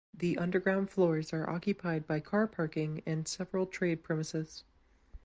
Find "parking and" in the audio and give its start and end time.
2.47-3.27